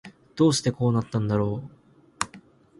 [0.35, 2.41] どうしてこうなったんだろう